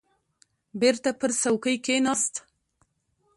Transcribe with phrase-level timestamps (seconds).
[0.79, 2.35] بېرته پر چوکۍ کښېناست.